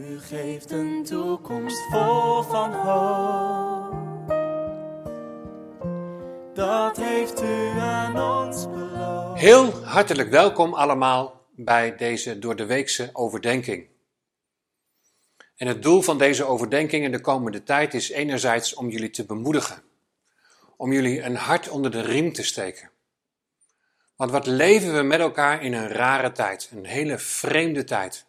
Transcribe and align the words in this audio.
U 0.00 0.20
geeft 0.20 0.70
een 0.70 1.04
toekomst 1.04 1.80
vol 1.90 2.42
van 2.42 2.72
hoop. 2.72 4.28
Dat 6.54 6.96
heeft 6.96 7.42
u 7.42 7.68
aan 7.78 8.44
ons 8.46 8.68
beloofd. 8.70 9.40
Heel 9.40 9.84
hartelijk 9.84 10.30
welkom 10.30 10.74
allemaal 10.74 11.46
bij 11.56 11.96
deze 11.96 12.38
door 12.38 12.56
de 12.56 12.66
weekse 12.66 13.10
overdenking. 13.12 13.88
En 15.56 15.66
het 15.66 15.82
doel 15.82 16.02
van 16.02 16.18
deze 16.18 16.44
overdenking 16.44 17.04
in 17.04 17.12
de 17.12 17.20
komende 17.20 17.62
tijd 17.62 17.94
is 17.94 18.10
enerzijds 18.10 18.74
om 18.74 18.88
jullie 18.88 19.10
te 19.10 19.26
bemoedigen, 19.26 19.82
om 20.76 20.92
jullie 20.92 21.22
een 21.22 21.36
hart 21.36 21.68
onder 21.68 21.90
de 21.90 22.00
riem 22.00 22.32
te 22.32 22.44
steken. 22.44 22.90
Want 24.16 24.30
wat 24.30 24.46
leven 24.46 24.94
we 24.94 25.02
met 25.02 25.20
elkaar 25.20 25.62
in 25.62 25.72
een 25.72 25.88
rare 25.88 26.32
tijd, 26.32 26.70
een 26.72 26.84
hele 26.84 27.18
vreemde 27.18 27.84
tijd. 27.84 28.28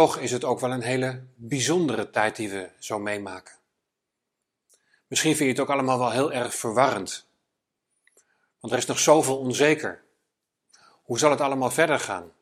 Toch 0.00 0.18
is 0.18 0.30
het 0.30 0.44
ook 0.44 0.60
wel 0.60 0.70
een 0.70 0.82
hele 0.82 1.22
bijzondere 1.34 2.10
tijd 2.10 2.36
die 2.36 2.50
we 2.50 2.68
zo 2.78 2.98
meemaken. 2.98 3.54
Misschien 5.06 5.36
vind 5.36 5.48
je 5.48 5.54
het 5.54 5.60
ook 5.60 5.76
allemaal 5.76 5.98
wel 5.98 6.10
heel 6.10 6.32
erg 6.32 6.54
verwarrend. 6.54 7.26
Want 8.60 8.72
er 8.72 8.78
is 8.78 8.86
nog 8.86 8.98
zoveel 8.98 9.38
onzeker. 9.38 10.02
Hoe 11.02 11.18
zal 11.18 11.30
het 11.30 11.40
allemaal 11.40 11.70
verder 11.70 12.00
gaan? 12.00 12.32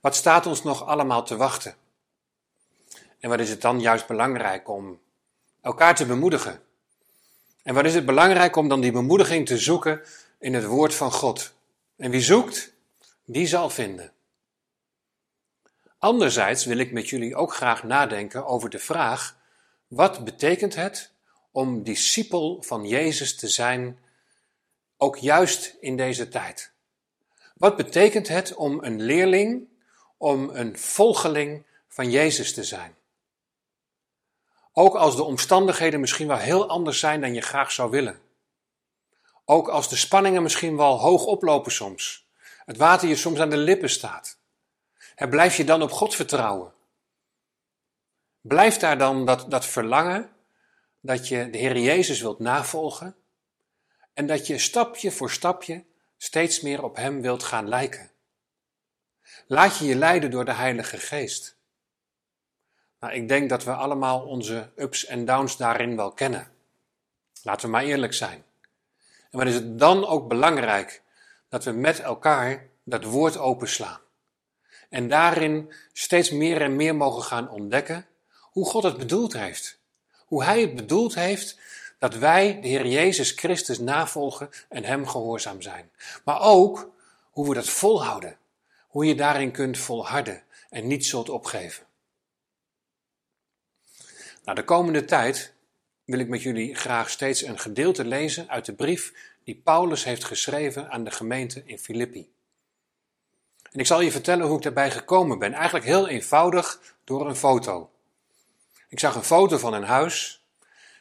Wat 0.00 0.14
staat 0.14 0.46
ons 0.46 0.62
nog 0.62 0.86
allemaal 0.86 1.24
te 1.24 1.36
wachten? 1.36 1.74
En 3.18 3.28
wat 3.28 3.40
is 3.40 3.50
het 3.50 3.60
dan 3.60 3.80
juist 3.80 4.06
belangrijk 4.06 4.68
om 4.68 5.00
elkaar 5.60 5.94
te 5.94 6.06
bemoedigen? 6.06 6.62
En 7.62 7.74
wat 7.74 7.84
is 7.84 7.94
het 7.94 8.06
belangrijk 8.06 8.56
om 8.56 8.68
dan 8.68 8.80
die 8.80 8.92
bemoediging 8.92 9.46
te 9.46 9.58
zoeken 9.58 10.02
in 10.38 10.54
het 10.54 10.64
woord 10.64 10.94
van 10.94 11.12
God? 11.12 11.54
En 11.96 12.10
wie 12.10 12.22
zoekt, 12.22 12.72
die 13.24 13.46
zal 13.46 13.70
vinden. 13.70 14.12
Anderzijds 15.98 16.64
wil 16.64 16.78
ik 16.78 16.92
met 16.92 17.08
jullie 17.08 17.36
ook 17.36 17.54
graag 17.54 17.82
nadenken 17.82 18.46
over 18.46 18.70
de 18.70 18.78
vraag: 18.78 19.36
wat 19.86 20.24
betekent 20.24 20.74
het 20.74 21.12
om 21.50 21.82
discipel 21.82 22.62
van 22.62 22.86
Jezus 22.86 23.36
te 23.36 23.48
zijn, 23.48 23.98
ook 24.96 25.16
juist 25.16 25.76
in 25.80 25.96
deze 25.96 26.28
tijd? 26.28 26.72
Wat 27.54 27.76
betekent 27.76 28.28
het 28.28 28.54
om 28.54 28.84
een 28.84 29.02
leerling, 29.02 29.68
om 30.16 30.50
een 30.52 30.78
volgeling 30.78 31.64
van 31.88 32.10
Jezus 32.10 32.54
te 32.54 32.64
zijn? 32.64 32.94
Ook 34.72 34.94
als 34.94 35.16
de 35.16 35.22
omstandigheden 35.22 36.00
misschien 36.00 36.26
wel 36.26 36.36
heel 36.36 36.68
anders 36.68 36.98
zijn 36.98 37.20
dan 37.20 37.34
je 37.34 37.40
graag 37.40 37.72
zou 37.72 37.90
willen. 37.90 38.20
Ook 39.44 39.68
als 39.68 39.88
de 39.88 39.96
spanningen 39.96 40.42
misschien 40.42 40.76
wel 40.76 41.00
hoog 41.00 41.24
oplopen 41.24 41.72
soms. 41.72 42.26
Het 42.64 42.76
water 42.76 43.08
je 43.08 43.16
soms 43.16 43.38
aan 43.38 43.50
de 43.50 43.56
lippen 43.56 43.90
staat. 43.90 44.38
En 45.16 45.30
blijf 45.30 45.56
je 45.56 45.64
dan 45.64 45.82
op 45.82 45.90
God 45.90 46.14
vertrouwen? 46.14 46.72
Blijft 48.40 48.80
daar 48.80 48.98
dan 48.98 49.26
dat, 49.26 49.50
dat 49.50 49.66
verlangen 49.66 50.30
dat 51.00 51.28
je 51.28 51.50
de 51.50 51.58
Heer 51.58 51.78
Jezus 51.78 52.20
wilt 52.20 52.38
navolgen 52.38 53.16
en 54.14 54.26
dat 54.26 54.46
je 54.46 54.58
stapje 54.58 55.10
voor 55.10 55.30
stapje 55.30 55.84
steeds 56.16 56.60
meer 56.60 56.82
op 56.82 56.96
Hem 56.96 57.20
wilt 57.20 57.42
gaan 57.42 57.68
lijken? 57.68 58.10
Laat 59.46 59.78
je 59.78 59.84
je 59.84 59.94
leiden 59.94 60.30
door 60.30 60.44
de 60.44 60.52
Heilige 60.52 60.96
Geest. 60.96 61.56
Nou, 63.00 63.12
ik 63.12 63.28
denk 63.28 63.48
dat 63.48 63.64
we 63.64 63.72
allemaal 63.74 64.26
onze 64.26 64.72
ups 64.76 65.04
en 65.04 65.24
downs 65.24 65.56
daarin 65.56 65.96
wel 65.96 66.12
kennen. 66.12 66.52
Laten 67.42 67.66
we 67.66 67.72
maar 67.72 67.84
eerlijk 67.84 68.14
zijn. 68.14 68.44
En 69.30 69.38
wat 69.38 69.46
is 69.46 69.54
het 69.54 69.78
dan 69.78 70.06
ook 70.06 70.28
belangrijk 70.28 71.02
dat 71.48 71.64
we 71.64 71.70
met 71.70 72.00
elkaar 72.00 72.68
dat 72.84 73.04
woord 73.04 73.36
openslaan? 73.36 74.04
En 74.96 75.08
daarin 75.08 75.72
steeds 75.92 76.30
meer 76.30 76.60
en 76.60 76.76
meer 76.76 76.94
mogen 76.94 77.22
gaan 77.22 77.50
ontdekken 77.50 78.06
hoe 78.40 78.66
God 78.66 78.82
het 78.82 78.96
bedoeld 78.96 79.32
heeft. 79.32 79.78
Hoe 80.26 80.44
Hij 80.44 80.60
het 80.60 80.74
bedoeld 80.74 81.14
heeft 81.14 81.58
dat 81.98 82.14
wij 82.14 82.60
de 82.60 82.68
Heer 82.68 82.86
Jezus 82.86 83.30
Christus 83.30 83.78
navolgen 83.78 84.50
en 84.68 84.84
Hem 84.84 85.06
gehoorzaam 85.06 85.62
zijn. 85.62 85.90
Maar 86.24 86.40
ook 86.40 86.90
hoe 87.30 87.48
we 87.48 87.54
dat 87.54 87.68
volhouden. 87.68 88.38
Hoe 88.86 89.06
je 89.06 89.14
daarin 89.14 89.50
kunt 89.50 89.78
volharden 89.78 90.42
en 90.70 90.86
niet 90.86 91.06
zult 91.06 91.28
opgeven. 91.28 91.86
Nou, 94.44 94.56
de 94.56 94.64
komende 94.64 95.04
tijd 95.04 95.52
wil 96.04 96.18
ik 96.18 96.28
met 96.28 96.42
jullie 96.42 96.74
graag 96.74 97.10
steeds 97.10 97.42
een 97.42 97.58
gedeelte 97.58 98.04
lezen 98.04 98.48
uit 98.48 98.64
de 98.64 98.74
brief 98.74 99.12
die 99.44 99.60
Paulus 99.64 100.04
heeft 100.04 100.24
geschreven 100.24 100.90
aan 100.90 101.04
de 101.04 101.10
gemeente 101.10 101.62
in 101.64 101.78
Filippi. 101.78 102.34
En 103.76 103.82
ik 103.82 103.88
zal 103.88 104.00
je 104.00 104.10
vertellen 104.10 104.46
hoe 104.46 104.56
ik 104.56 104.62
daarbij 104.62 104.90
gekomen 104.90 105.38
ben. 105.38 105.52
Eigenlijk 105.52 105.84
heel 105.84 106.08
eenvoudig 106.08 106.80
door 107.04 107.28
een 107.28 107.36
foto. 107.36 107.90
Ik 108.88 108.98
zag 108.98 109.14
een 109.14 109.22
foto 109.22 109.58
van 109.58 109.74
een 109.74 109.84
huis. 109.84 110.44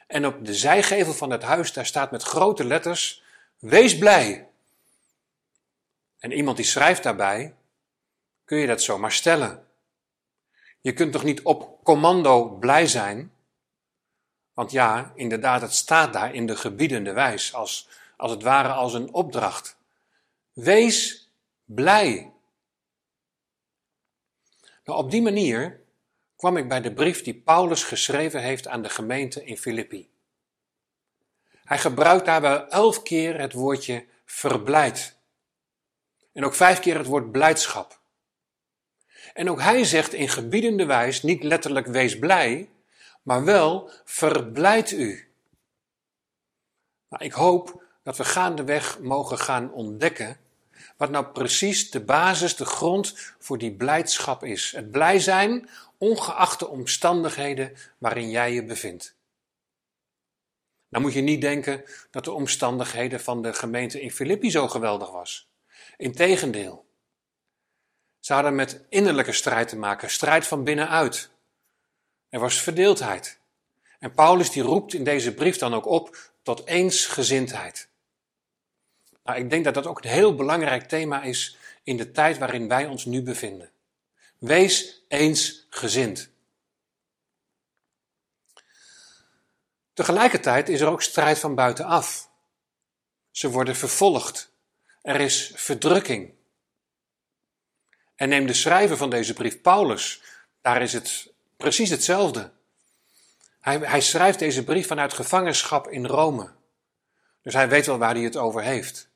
En 0.08 0.25
op 0.25 0.46
de 0.46 0.53
zijgevel 0.53 1.14
van 1.14 1.30
het 1.30 1.44
huis, 1.44 1.74
daar 1.74 1.85
staat 1.85 2.12
met 2.12 2.24
grote 2.24 2.64
letters: 2.64 3.24
Wees 3.59 3.97
blij. 3.97 4.47
En 6.19 6.31
iemand 6.31 6.58
die 6.58 6.66
schrijft 6.66 7.03
daarbij: 7.03 7.56
Kun 8.46 8.58
je 8.58 8.68
dat 8.68 8.81
zomaar 8.81 9.12
stellen? 9.12 9.68
Je 10.81 10.94
kunt 10.94 11.12
toch 11.12 11.24
niet 11.24 11.41
op 11.41 11.84
commando 11.84 12.50
blij 12.50 12.88
zijn? 12.88 13.31
Want 14.53 14.72
ja, 14.72 15.12
inderdaad, 15.14 15.62
het 15.62 15.74
staat 15.74 16.14
daar 16.14 16.34
in 16.34 16.46
de 16.46 16.56
gebiedende 16.56 17.14
wijs, 17.14 17.53
als, 17.53 17.90
als 18.18 18.31
het 18.31 18.44
ware 18.44 18.74
als 18.74 18.94
een 18.94 19.14
opdracht. 19.14 19.78
Wees 20.53 21.30
blij. 21.66 22.34
Nou, 24.85 25.00
op 25.00 25.12
die 25.12 25.22
manier 25.22 25.79
kwam 26.35 26.57
ik 26.57 26.68
bij 26.68 26.81
de 26.81 26.94
brief 26.94 27.23
die 27.23 27.34
Paulus 27.34 27.84
geschreven 27.84 28.41
heeft 28.41 28.68
aan 28.68 28.81
de 28.81 28.90
gemeente 28.90 29.46
in 29.46 29.57
Filippi. 29.57 30.09
Hij 31.63 31.78
gebruikt 31.78 32.25
daarbij 32.25 32.66
elf 32.68 33.03
keer 33.03 33.40
het 33.40 33.53
woordje 33.53 34.06
verblijd. 34.25 35.18
En 36.34 36.46
ook 36.46 36.56
vijf 36.56 36.79
keer 36.79 36.97
het 36.97 37.07
woord 37.07 37.31
blijdschap. 37.31 38.00
En 39.34 39.50
ook 39.50 39.62
hij 39.62 39.84
zegt 39.84 40.13
in 40.13 40.29
gebiedende 40.29 40.85
wijs 40.85 41.23
niet 41.23 41.44
letterlijk 41.44 41.88
wees 41.88 42.19
blij, 42.19 42.69
maar 43.22 43.44
wel 43.44 43.91
verblijd 44.03 44.91
u. 44.91 45.28
Nou, 47.09 47.23
ik 47.23 47.34
hoop 47.34 47.84
dat 48.03 48.17
we 48.17 48.25
gaandeweg 48.25 49.00
mogen 49.00 49.38
gaan 49.38 49.72
ontdekken 49.72 50.40
wat 50.98 51.10
nou 51.10 51.26
precies 51.26 51.92
de 51.92 52.00
basis, 52.00 52.56
de 52.56 52.66
grond 52.66 53.34
voor 53.40 53.58
die 53.58 53.76
blijdschap 53.76 54.44
is. 54.44 54.72
Het 54.72 54.92
blij 54.92 55.20
zijn, 55.20 55.70
ongeacht 55.98 56.60
de 56.60 56.68
omstandigheden 56.68 57.74
waarin 57.98 58.30
jij 58.30 58.54
je 58.54 58.64
bevindt. 58.64 59.16
Dan 60.90 61.02
moet 61.02 61.14
je 61.14 61.22
niet 61.22 61.42
denken 61.42 61.84
dat 62.12 62.24
de 62.24 62.32
omstandigheden 62.32 63.20
van 63.20 63.42
de 63.42 63.54
gemeente 63.54 64.02
in 64.02 64.12
Filippi 64.12 64.52
zo 64.52 64.68
geweldig 64.68 65.12
was. 65.12 65.50
Integendeel. 65.98 66.86
Ze 68.20 68.34
hadden 68.34 68.56
met 68.56 68.86
innerlijke 68.90 69.32
strijd 69.32 69.68
te 69.68 69.78
maken, 69.78 70.10
strijd 70.10 70.48
van 70.48 70.64
binnenuit. 70.64 71.30
Er 72.30 72.40
was 72.40 72.62
verdeeldheid. 72.62 73.40
En 74.00 74.14
Paulus 74.14 74.52
die 74.52 74.64
roept 74.64 74.94
in 74.94 75.04
deze 75.04 75.34
brief 75.34 75.58
dan 75.58 75.74
ook 75.74 75.86
op 75.86 76.18
tot 76.44 76.68
eensgezindheid. 76.68 77.90
Nou, 79.25 79.40
ik 79.40 79.50
denk 79.50 79.63
dat 79.63 79.74
dat 79.74 79.88
ook 79.88 80.03
een 80.03 80.09
heel 80.09 80.36
belangrijk 80.36 80.88
thema 80.88 81.24
is 81.24 81.58
in 81.84 81.97
de 81.97 82.12
tijd 82.12 82.38
waarin 82.38 82.68
wij 82.68 82.86
ons 82.86 83.06
nu 83.06 83.22
bevinden. 83.22 83.72
Wees 84.38 85.03
eensgezind. 85.08 86.30
Tegelijkertijd 89.94 90.69
is 90.69 90.81
er 90.81 90.88
ook 90.88 91.02
strijd 91.02 91.40
van 91.40 91.56
buitenaf. 91.56 92.30
Ze 93.31 93.50
worden 93.50 93.75
vervolgd. 93.75 94.52
Er 95.02 95.19
is 95.19 95.52
verdrukking. 95.56 96.34
En 98.16 98.30
neem 98.30 98.46
de 98.46 98.53
schrijver 98.53 98.97
van 98.97 99.09
deze 99.09 99.34
brief, 99.34 99.62
Paulus, 99.62 100.22
daar 100.62 100.81
is 100.81 100.94
het 100.94 101.34
precies 101.58 101.90
hetzelfde. 101.90 102.52
Hij, 103.59 103.78
hij 103.78 104.02
schrijft 104.02 104.40
deze 104.40 104.64
brief 104.64 104.88
vanuit 104.88 105.14
gevangenschap 105.14 105.88
in 105.88 106.05
Rome. 106.05 106.52
Dus 107.41 107.53
hij 107.53 107.70
weet 107.70 107.85
wel 107.85 107.97
waar 107.97 108.14
hij 108.14 108.23
het 108.23 108.38
over 108.38 108.61
heeft. 108.61 109.14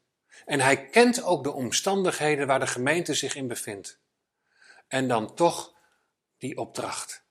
En 0.49 0.59
hij 0.59 0.89
kent 0.89 1.23
ook 1.23 1.43
de 1.43 1.51
omstandigheden 1.51 2.47
waar 2.47 2.59
de 2.59 2.67
gemeente 2.67 3.13
zich 3.13 3.35
in 3.35 3.47
bevindt. 3.47 3.99
En 4.87 5.07
dan 5.07 5.35
toch 5.35 5.73
die 6.37 6.57
opdracht. 6.57 7.23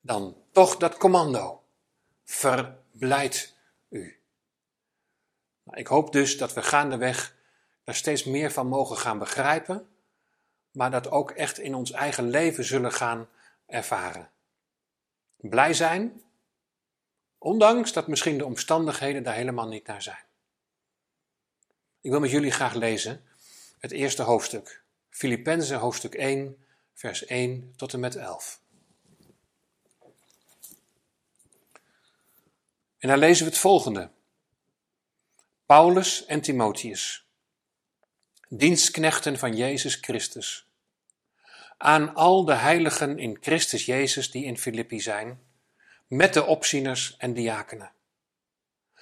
Dan 0.00 0.36
toch 0.52 0.76
dat 0.76 0.96
commando. 0.96 1.64
Verblijd 2.24 3.56
u. 3.88 4.20
Nou, 5.62 5.78
ik 5.78 5.86
hoop 5.86 6.12
dus 6.12 6.38
dat 6.38 6.52
we 6.52 6.62
gaandeweg 6.62 7.36
daar 7.84 7.94
steeds 7.94 8.24
meer 8.24 8.50
van 8.52 8.66
mogen 8.66 8.96
gaan 8.96 9.18
begrijpen, 9.18 9.88
maar 10.70 10.90
dat 10.90 11.10
ook 11.10 11.30
echt 11.30 11.58
in 11.58 11.74
ons 11.74 11.90
eigen 11.90 12.30
leven 12.30 12.64
zullen 12.64 12.92
gaan 12.92 13.28
ervaren. 13.66 14.30
Blij 15.36 15.74
zijn, 15.74 16.22
ondanks 17.38 17.92
dat 17.92 18.08
misschien 18.08 18.38
de 18.38 18.44
omstandigheden 18.44 19.22
daar 19.22 19.34
helemaal 19.34 19.68
niet 19.68 19.86
naar 19.86 20.02
zijn. 20.02 20.24
Ik 22.04 22.10
wil 22.10 22.20
met 22.20 22.30
jullie 22.30 22.50
graag 22.50 22.74
lezen 22.74 23.24
het 23.78 23.92
eerste 23.92 24.22
hoofdstuk, 24.22 24.82
Filippenzen 25.10 25.78
hoofdstuk 25.78 26.14
1, 26.14 26.64
vers 26.94 27.24
1 27.24 27.72
tot 27.76 27.92
en 27.92 28.00
met 28.00 28.16
11. 28.16 28.60
En 32.98 33.08
dan 33.08 33.18
lezen 33.18 33.44
we 33.44 33.50
het 33.50 33.60
volgende. 33.60 34.10
Paulus 35.66 36.24
en 36.24 36.40
Timotheus, 36.40 37.26
dienstknechten 38.48 39.38
van 39.38 39.56
Jezus 39.56 39.94
Christus, 40.00 40.68
aan 41.76 42.14
al 42.14 42.44
de 42.44 42.54
heiligen 42.54 43.18
in 43.18 43.38
Christus 43.40 43.84
Jezus 43.84 44.30
die 44.30 44.44
in 44.44 44.58
Filippi 44.58 45.00
zijn, 45.00 45.40
met 46.06 46.34
de 46.34 46.44
opzieners 46.44 47.16
en 47.16 47.34
diakenen. 47.34 47.92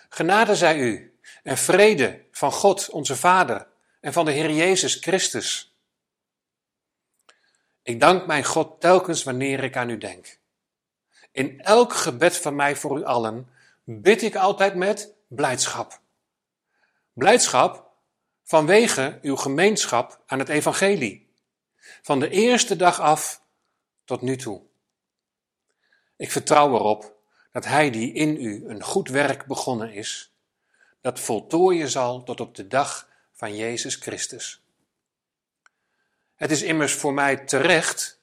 Genade 0.08 0.56
zij 0.56 0.78
u 0.78 1.11
en 1.42 1.58
vrede 1.58 2.24
van 2.30 2.52
God 2.52 2.90
onze 2.90 3.16
Vader 3.16 3.66
en 4.00 4.12
van 4.12 4.24
de 4.24 4.32
Heer 4.32 4.50
Jezus 4.50 4.94
Christus. 4.94 5.76
Ik 7.82 8.00
dank 8.00 8.26
mijn 8.26 8.44
God 8.44 8.80
telkens 8.80 9.22
wanneer 9.22 9.64
ik 9.64 9.76
aan 9.76 9.90
u 9.90 9.98
denk. 9.98 10.38
In 11.32 11.60
elk 11.60 11.92
gebed 11.92 12.36
van 12.36 12.54
mij 12.54 12.76
voor 12.76 12.98
u 12.98 13.04
allen 13.04 13.48
bid 13.84 14.22
ik 14.22 14.36
altijd 14.36 14.74
met 14.74 15.14
blijdschap. 15.28 16.00
Blijdschap 17.12 17.90
vanwege 18.44 19.18
uw 19.22 19.36
gemeenschap 19.36 20.22
aan 20.26 20.38
het 20.38 20.48
evangelie. 20.48 21.30
Van 22.02 22.20
de 22.20 22.28
eerste 22.28 22.76
dag 22.76 23.00
af 23.00 23.42
tot 24.04 24.20
nu 24.20 24.36
toe. 24.36 24.62
Ik 26.16 26.30
vertrouw 26.30 26.74
erop 26.74 27.16
dat 27.52 27.64
Hij 27.64 27.90
die 27.90 28.12
in 28.12 28.36
u 28.36 28.68
een 28.68 28.82
goed 28.82 29.08
werk 29.08 29.46
begonnen 29.46 29.92
is, 29.92 30.31
dat 31.02 31.20
voltooien 31.20 31.88
zal 31.88 32.22
tot 32.22 32.40
op 32.40 32.54
de 32.54 32.66
dag 32.66 33.08
van 33.32 33.56
Jezus 33.56 33.94
Christus. 33.94 34.62
Het 36.34 36.50
is 36.50 36.62
immers 36.62 36.92
voor 36.92 37.14
mij 37.14 37.36
terecht 37.36 38.20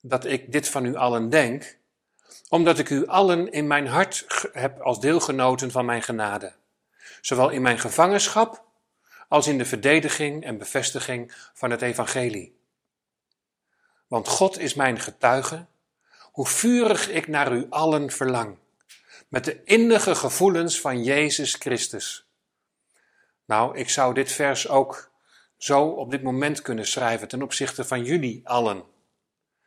dat 0.00 0.24
ik 0.24 0.52
dit 0.52 0.68
van 0.68 0.84
u 0.84 0.94
allen 0.94 1.30
denk, 1.30 1.78
omdat 2.48 2.78
ik 2.78 2.90
u 2.90 3.06
allen 3.06 3.52
in 3.52 3.66
mijn 3.66 3.86
hart 3.86 4.24
heb 4.52 4.80
als 4.80 5.00
deelgenoten 5.00 5.70
van 5.70 5.84
mijn 5.84 6.02
genade, 6.02 6.52
zowel 7.20 7.50
in 7.50 7.62
mijn 7.62 7.78
gevangenschap 7.78 8.64
als 9.28 9.46
in 9.46 9.58
de 9.58 9.64
verdediging 9.64 10.44
en 10.44 10.58
bevestiging 10.58 11.32
van 11.54 11.70
het 11.70 11.82
evangelie. 11.82 12.56
Want 14.06 14.28
God 14.28 14.58
is 14.58 14.74
mijn 14.74 15.00
getuige, 15.00 15.66
hoe 16.32 16.46
vurig 16.46 17.08
ik 17.10 17.28
naar 17.28 17.52
u 17.52 17.66
allen 17.70 18.10
verlang, 18.10 18.58
met 19.28 19.44
de 19.44 19.64
innige 19.64 20.14
gevoelens 20.14 20.80
van 20.80 21.04
Jezus 21.04 21.54
Christus. 21.54 22.26
Nou, 23.44 23.78
ik 23.78 23.88
zou 23.88 24.14
dit 24.14 24.32
vers 24.32 24.68
ook 24.68 25.10
zo 25.56 25.82
op 25.82 26.10
dit 26.10 26.22
moment 26.22 26.62
kunnen 26.62 26.86
schrijven 26.86 27.28
ten 27.28 27.42
opzichte 27.42 27.84
van 27.84 28.04
jullie 28.04 28.40
allen. 28.44 28.84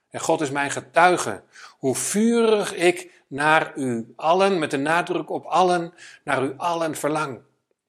En 0.10 0.20
God 0.20 0.42
is 0.42 0.52
mijn 0.52 0.72
getuige, 0.72 1.44
hoe 1.78 1.96
vurig 1.96 2.76
ik 2.76 3.24
naar 3.28 3.78
u 3.78 4.14
allen, 4.16 4.60
met 4.60 4.72
de 4.72 4.78
nadruk 4.78 5.30
op 5.30 5.46
allen, 5.46 5.94
naar 6.24 6.44
u 6.44 6.54
allen 6.58 6.96
verlang. 6.96 7.42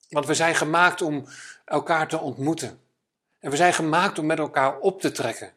Want 0.09 0.27
we 0.27 0.35
zijn 0.35 0.55
gemaakt 0.55 1.03
om 1.03 1.27
elkaar 1.65 2.09
te 2.09 2.19
ontmoeten. 2.19 2.81
En 3.39 3.51
we 3.51 3.57
zijn 3.57 3.73
gemaakt 3.73 4.19
om 4.19 4.27
met 4.27 4.39
elkaar 4.39 4.79
op 4.79 5.01
te 5.01 5.13
trekken. 5.13 5.53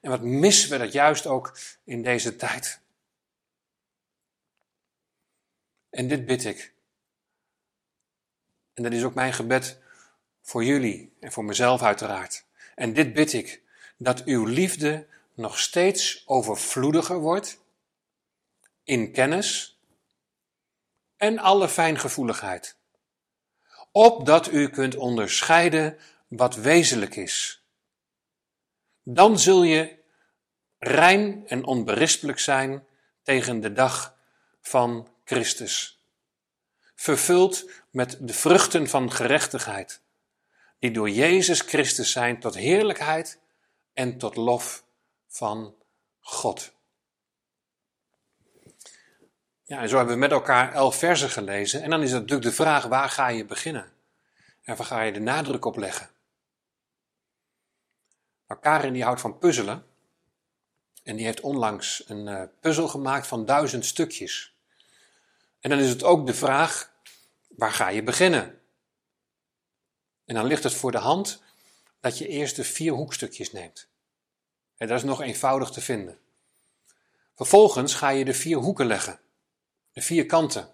En 0.00 0.10
wat 0.10 0.22
missen 0.22 0.70
we 0.70 0.78
dat 0.78 0.92
juist 0.92 1.26
ook 1.26 1.58
in 1.84 2.02
deze 2.02 2.36
tijd. 2.36 2.80
En 5.98 6.08
dit 6.08 6.26
bid 6.26 6.44
ik. 6.44 6.72
En 8.74 8.82
dat 8.82 8.92
is 8.92 9.04
ook 9.04 9.14
mijn 9.14 9.32
gebed 9.32 9.78
voor 10.42 10.64
jullie 10.64 11.12
en 11.20 11.32
voor 11.32 11.44
mezelf 11.44 11.82
uiteraard. 11.82 12.44
En 12.74 12.92
dit 12.92 13.12
bid 13.12 13.32
ik, 13.32 13.62
dat 13.96 14.24
uw 14.24 14.44
liefde 14.44 15.06
nog 15.34 15.58
steeds 15.58 16.22
overvloediger 16.26 17.18
wordt 17.18 17.60
in 18.84 19.12
kennis 19.12 19.78
en 21.16 21.38
alle 21.38 21.68
fijngevoeligheid, 21.68 22.76
opdat 23.92 24.52
u 24.52 24.68
kunt 24.68 24.96
onderscheiden 24.96 25.98
wat 26.28 26.54
wezenlijk 26.54 27.16
is. 27.16 27.64
Dan 29.02 29.38
zul 29.38 29.62
je 29.62 29.98
rein 30.78 31.46
en 31.46 31.64
onberispelijk 31.64 32.38
zijn 32.38 32.86
tegen 33.22 33.60
de 33.60 33.72
dag 33.72 34.16
van 34.60 35.08
Christus, 35.28 36.02
vervuld 36.94 37.70
met 37.90 38.16
de 38.20 38.32
vruchten 38.32 38.88
van 38.88 39.12
gerechtigheid, 39.12 40.00
die 40.78 40.90
door 40.90 41.10
Jezus 41.10 41.60
Christus 41.60 42.12
zijn 42.12 42.40
tot 42.40 42.54
heerlijkheid 42.54 43.38
en 43.92 44.18
tot 44.18 44.36
lof 44.36 44.84
van 45.26 45.74
God. 46.20 46.72
Ja, 49.64 49.80
en 49.80 49.88
zo 49.88 49.96
hebben 49.96 50.14
we 50.14 50.20
met 50.20 50.30
elkaar 50.30 50.72
elf 50.72 50.96
versen 50.96 51.30
gelezen. 51.30 51.82
En 51.82 51.90
dan 51.90 52.02
is 52.02 52.10
het 52.10 52.20
natuurlijk 52.20 52.48
de 52.48 52.62
vraag, 52.62 52.84
waar 52.84 53.08
ga 53.08 53.28
je 53.28 53.44
beginnen? 53.44 53.92
En 54.62 54.76
waar 54.76 54.86
ga 54.86 55.02
je 55.02 55.12
de 55.12 55.20
nadruk 55.20 55.64
op 55.64 55.76
leggen? 55.76 56.10
Nou, 58.46 58.60
Karin 58.60 58.92
die 58.92 59.04
houdt 59.04 59.20
van 59.20 59.38
puzzelen. 59.38 59.86
En 61.02 61.16
die 61.16 61.24
heeft 61.24 61.40
onlangs 61.40 62.02
een 62.06 62.26
uh, 62.26 62.42
puzzel 62.60 62.88
gemaakt 62.88 63.26
van 63.26 63.44
duizend 63.44 63.84
stukjes. 63.84 64.56
En 65.60 65.70
dan 65.70 65.78
is 65.78 65.88
het 65.88 66.04
ook 66.04 66.26
de 66.26 66.34
vraag, 66.34 66.92
waar 67.48 67.72
ga 67.72 67.88
je 67.88 68.02
beginnen? 68.02 68.60
En 70.24 70.34
dan 70.34 70.46
ligt 70.46 70.62
het 70.62 70.74
voor 70.74 70.92
de 70.92 70.98
hand 70.98 71.42
dat 72.00 72.18
je 72.18 72.28
eerst 72.28 72.56
de 72.56 72.64
vier 72.64 72.92
hoekstukjes 72.92 73.52
neemt. 73.52 73.88
En 74.76 74.88
dat 74.88 74.96
is 74.96 75.04
nog 75.04 75.20
eenvoudig 75.22 75.70
te 75.70 75.80
vinden. 75.80 76.18
Vervolgens 77.34 77.94
ga 77.94 78.08
je 78.08 78.24
de 78.24 78.34
vier 78.34 78.56
hoeken 78.56 78.86
leggen, 78.86 79.20
de 79.92 80.02
vier 80.02 80.26
kanten. 80.26 80.68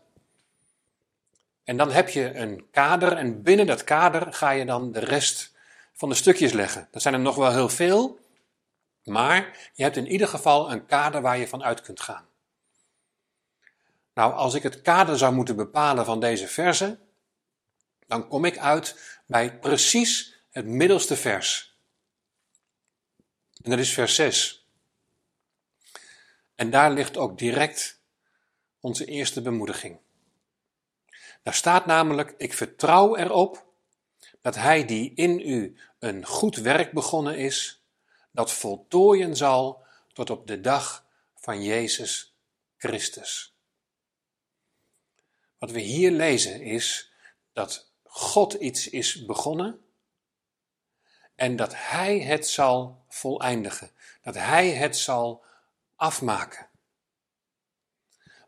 En 1.65 1.77
dan 1.77 1.91
heb 1.91 2.09
je 2.09 2.35
een 2.35 2.71
kader 2.71 3.13
en 3.13 3.43
binnen 3.43 3.67
dat 3.67 3.85
kader 3.85 4.33
ga 4.33 4.51
je 4.51 4.65
dan 4.65 4.93
de 4.93 4.99
rest 4.99 5.53
van 5.93 6.09
de 6.09 6.15
stukjes 6.15 6.53
leggen. 6.53 6.89
Dat 6.91 7.03
zijn 7.03 7.15
er 7.15 7.21
nog 7.21 7.37
wel 7.37 7.53
heel 7.53 7.69
veel, 7.69 8.19
maar 9.05 9.71
je 9.75 9.83
hebt 9.83 9.97
in 9.97 10.07
ieder 10.07 10.29
geval 10.29 10.73
een 10.73 10.87
kader 10.87 11.21
waar 11.21 11.39
je 11.39 11.49
van 11.49 11.63
uit 11.63 11.81
kunt 11.81 12.01
gaan. 12.01 12.27
Nou, 14.15 14.33
als 14.33 14.55
ik 14.55 14.63
het 14.63 14.83
kader 14.83 15.19
zou 15.19 15.35
moeten 15.35 15.57
bepalen 15.57 16.05
van 16.05 16.21
deze 16.21 16.49
verse, 16.49 16.99
dan 18.07 18.29
kom 18.29 18.45
ik 18.45 18.59
uit 18.59 19.19
bij 19.27 19.59
precies 19.59 20.35
het 20.51 20.67
middelste 20.67 21.17
vers. 21.17 21.79
En 23.63 23.71
dat 23.71 23.79
is 23.79 23.93
vers 23.93 24.15
6. 24.15 24.69
En 26.55 26.71
daar 26.71 26.93
ligt 26.93 27.17
ook 27.17 27.39
direct 27.39 28.01
onze 28.81 29.05
eerste 29.05 29.43
bemoediging. 29.43 29.99
Daar 31.43 31.55
staat 31.55 31.87
namelijk: 31.87 32.35
Ik 32.37 32.53
vertrouw 32.53 33.17
erop 33.17 33.67
dat 34.41 34.55
Hij 34.55 34.85
die 34.85 35.15
in 35.15 35.41
u 35.41 35.77
een 35.99 36.27
goed 36.27 36.57
werk 36.57 36.93
begonnen 36.93 37.37
is, 37.37 37.85
dat 38.31 38.53
voltooien 38.53 39.37
zal 39.37 39.85
tot 40.13 40.31
op 40.31 40.47
de 40.47 40.61
dag 40.61 41.07
van 41.35 41.63
Jezus 41.63 42.37
Christus. 42.77 43.54
Wat 45.65 45.73
we 45.73 45.81
hier 45.81 46.11
lezen 46.11 46.61
is 46.61 47.13
dat 47.53 47.91
God 48.03 48.53
iets 48.53 48.89
is 48.89 49.25
begonnen 49.25 49.81
en 51.35 51.57
dat 51.57 51.73
Hij 51.75 52.21
het 52.21 52.49
zal 52.49 53.05
voleindigen, 53.09 53.91
dat 54.23 54.35
Hij 54.35 54.71
het 54.71 54.97
zal 54.97 55.45
afmaken. 55.97 56.67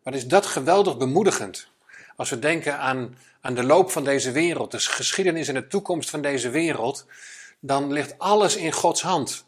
Wat 0.03 0.15
is 0.15 0.27
dat 0.27 0.47
geweldig 0.47 0.97
bemoedigend 0.97 1.69
als 2.17 2.31
we 2.31 2.39
denken 2.39 2.79
aan, 2.79 3.19
aan 3.41 3.55
de 3.55 3.65
loop 3.65 3.91
van 3.91 4.05
deze 4.05 4.33
wereld, 4.33 4.71
de 4.71 4.79
geschiedenis 4.79 5.49
en 5.49 5.55
de 5.55 5.67
toekomst 5.67 6.11
van 6.11 6.23
deze 6.23 6.51
wereld, 6.51 7.07
dan 7.61 7.93
ligt 7.93 8.19
alles 8.19 8.57
in 8.57 8.73
Gods 8.73 9.03
hand. 9.03 9.47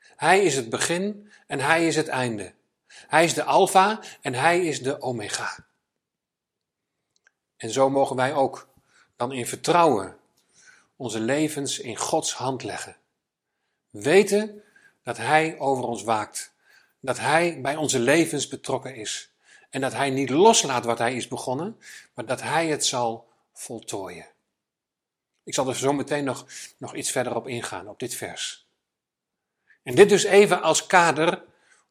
Hij 0.00 0.42
is 0.44 0.54
het 0.54 0.70
begin 0.70 1.32
en 1.46 1.60
Hij 1.60 1.86
is 1.86 1.96
het 1.96 2.08
einde. 2.08 2.52
Hij 2.88 3.24
is 3.24 3.34
de 3.34 3.44
Alpha 3.44 4.00
en 4.20 4.34
Hij 4.34 4.66
is 4.66 4.82
de 4.82 5.00
Omega. 5.00 5.70
En 7.62 7.70
zo 7.70 7.90
mogen 7.90 8.16
wij 8.16 8.34
ook 8.34 8.68
dan 9.16 9.32
in 9.32 9.46
vertrouwen 9.46 10.16
onze 10.96 11.20
levens 11.20 11.78
in 11.78 11.96
Gods 11.96 12.34
hand 12.34 12.62
leggen. 12.62 12.96
Weten 13.90 14.62
dat 15.02 15.16
Hij 15.16 15.58
over 15.58 15.84
ons 15.84 16.02
waakt. 16.02 16.52
Dat 17.00 17.18
Hij 17.18 17.60
bij 17.60 17.76
onze 17.76 17.98
levens 17.98 18.48
betrokken 18.48 18.94
is. 18.94 19.30
En 19.70 19.80
dat 19.80 19.92
Hij 19.92 20.10
niet 20.10 20.30
loslaat 20.30 20.84
wat 20.84 20.98
Hij 20.98 21.14
is 21.14 21.28
begonnen, 21.28 21.80
maar 22.14 22.26
dat 22.26 22.42
Hij 22.42 22.66
het 22.66 22.86
zal 22.86 23.28
voltooien. 23.52 24.26
Ik 25.44 25.54
zal 25.54 25.68
er 25.68 25.76
zo 25.76 25.92
meteen 25.92 26.24
nog, 26.24 26.46
nog 26.76 26.94
iets 26.94 27.10
verder 27.10 27.36
op 27.36 27.48
ingaan, 27.48 27.88
op 27.88 27.98
dit 27.98 28.14
vers. 28.14 28.66
En 29.82 29.94
dit 29.94 30.08
dus 30.08 30.24
even 30.24 30.62
als 30.62 30.86
kader 30.86 31.42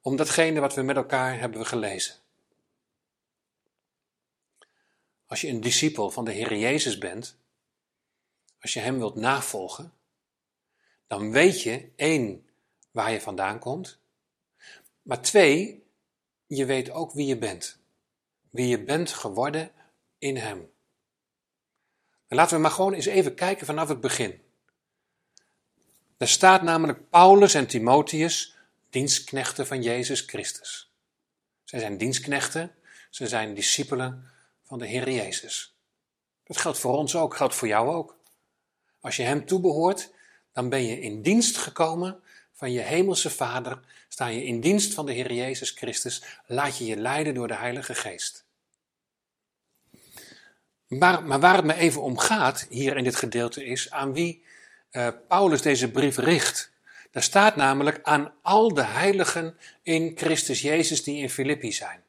om 0.01 0.15
datgene 0.15 0.59
wat 0.59 0.75
we 0.75 0.81
met 0.81 0.95
elkaar 0.95 1.39
hebben 1.39 1.65
gelezen. 1.65 2.15
Als 5.31 5.41
je 5.41 5.47
een 5.47 5.61
discipel 5.61 6.11
van 6.11 6.25
de 6.25 6.31
Heer 6.31 6.57
Jezus 6.57 6.97
bent, 6.97 7.37
als 8.61 8.73
je 8.73 8.79
Hem 8.79 8.97
wilt 8.97 9.15
navolgen, 9.15 9.93
dan 11.07 11.31
weet 11.31 11.61
je 11.61 11.91
één, 11.95 12.49
waar 12.91 13.11
je 13.11 13.21
vandaan 13.21 13.59
komt, 13.59 13.99
maar 15.01 15.21
twee, 15.21 15.83
je 16.47 16.65
weet 16.65 16.89
ook 16.89 17.11
wie 17.13 17.25
je 17.25 17.37
bent. 17.37 17.79
Wie 18.49 18.67
je 18.67 18.83
bent 18.83 19.13
geworden 19.13 19.71
in 20.17 20.37
hem. 20.37 20.71
laten 22.27 22.55
we 22.55 22.61
maar 22.61 22.71
gewoon 22.71 22.93
eens 22.93 23.05
even 23.05 23.35
kijken 23.35 23.65
vanaf 23.65 23.87
het 23.87 24.01
begin. 24.01 24.41
Er 26.17 26.27
staat 26.27 26.61
namelijk 26.61 27.09
Paulus 27.09 27.53
en 27.53 27.67
Timotheus, 27.67 28.55
dienstknechten 28.89 29.67
van 29.67 29.81
Jezus 29.81 30.21
Christus. 30.21 30.91
Zij 31.63 31.79
zijn 31.79 31.97
dienstknechten, 31.97 32.75
ze 33.09 33.27
zijn 33.27 33.53
discipelen 33.53 34.31
van 34.71 34.79
de 34.79 34.87
Heer 34.87 35.11
Jezus. 35.11 35.75
Dat 36.43 36.57
geldt 36.57 36.79
voor 36.79 36.97
ons 36.97 37.15
ook, 37.15 37.35
geldt 37.35 37.55
voor 37.55 37.67
jou 37.67 37.89
ook. 37.89 38.17
Als 39.01 39.15
je 39.15 39.23
Hem 39.23 39.45
toebehoort, 39.45 40.11
dan 40.53 40.69
ben 40.69 40.83
je 40.83 40.99
in 40.99 41.21
dienst 41.21 41.57
gekomen 41.57 42.23
van 42.53 42.71
je 42.71 42.79
hemelse 42.79 43.29
Vader, 43.29 43.79
sta 44.07 44.27
je 44.27 44.45
in 44.45 44.61
dienst 44.61 44.93
van 44.93 45.05
de 45.05 45.11
Heer 45.11 45.33
Jezus 45.33 45.69
Christus, 45.71 46.23
laat 46.45 46.77
je 46.77 46.85
je 46.85 46.97
leiden 46.97 47.33
door 47.33 47.47
de 47.47 47.55
Heilige 47.55 47.95
Geest. 47.95 48.45
Maar, 50.87 51.23
maar 51.23 51.39
waar 51.39 51.55
het 51.55 51.65
me 51.65 51.75
even 51.75 52.01
om 52.01 52.17
gaat, 52.17 52.65
hier 52.69 52.97
in 52.97 53.03
dit 53.03 53.15
gedeelte, 53.15 53.65
is 53.65 53.91
aan 53.91 54.13
wie 54.13 54.43
uh, 54.91 55.07
Paulus 55.27 55.61
deze 55.61 55.91
brief 55.91 56.17
richt. 56.17 56.71
Daar 57.11 57.23
staat 57.23 57.55
namelijk 57.55 57.99
aan 58.03 58.33
al 58.41 58.73
de 58.73 58.85
heiligen 58.85 59.57
in 59.81 60.11
Christus 60.15 60.61
Jezus 60.61 61.03
die 61.03 61.21
in 61.21 61.29
Filippi 61.29 61.71
zijn. 61.71 62.03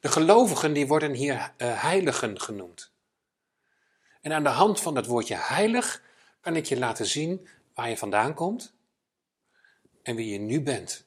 De 0.00 0.08
gelovigen 0.08 0.72
die 0.72 0.86
worden 0.86 1.12
hier 1.12 1.34
uh, 1.34 1.82
heiligen 1.82 2.40
genoemd. 2.40 2.92
En 4.20 4.32
aan 4.32 4.42
de 4.42 4.48
hand 4.48 4.80
van 4.80 4.94
dat 4.94 5.06
woordje 5.06 5.36
heilig 5.36 6.02
kan 6.40 6.56
ik 6.56 6.66
je 6.66 6.78
laten 6.78 7.06
zien 7.06 7.48
waar 7.74 7.88
je 7.88 7.96
vandaan 7.96 8.34
komt 8.34 8.74
en 10.02 10.16
wie 10.16 10.32
je 10.32 10.38
nu 10.38 10.62
bent. 10.62 11.06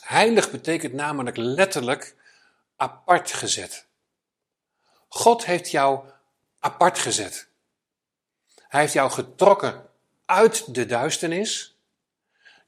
Heilig 0.00 0.50
betekent 0.50 0.92
namelijk 0.92 1.36
letterlijk 1.36 2.16
apart 2.76 3.32
gezet. 3.32 3.86
God 5.08 5.44
heeft 5.44 5.70
jou 5.70 6.10
apart 6.58 6.98
gezet. 6.98 7.48
Hij 8.56 8.80
heeft 8.80 8.92
jou 8.92 9.10
getrokken 9.10 9.90
uit 10.24 10.74
de 10.74 10.86
duisternis. 10.86 11.77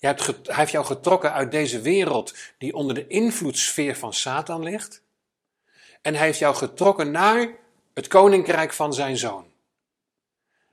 Hij 0.00 0.14
heeft 0.42 0.72
jou 0.72 0.84
getrokken 0.84 1.32
uit 1.32 1.50
deze 1.50 1.80
wereld 1.80 2.34
die 2.58 2.74
onder 2.74 2.94
de 2.94 3.06
invloedssfeer 3.06 3.96
van 3.96 4.14
Satan 4.14 4.62
ligt. 4.62 5.02
En 6.02 6.14
hij 6.14 6.26
heeft 6.26 6.38
jou 6.38 6.54
getrokken 6.54 7.10
naar 7.10 7.48
het 7.94 8.08
koninkrijk 8.08 8.72
van 8.72 8.94
zijn 8.94 9.16
zoon. 9.16 9.46